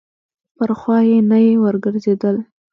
پر 0.57 0.69
خوا 0.79 0.97
یې 1.09 1.17
نه 1.29 1.37
یې 1.45 1.53
ورګرځېدل. 1.63 2.35